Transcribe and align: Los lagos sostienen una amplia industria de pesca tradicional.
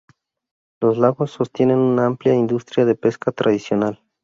Los 0.81 0.97
lagos 0.97 1.29
sostienen 1.29 1.77
una 1.77 2.07
amplia 2.07 2.33
industria 2.33 2.85
de 2.85 2.95
pesca 2.95 3.31
tradicional. 3.31 4.01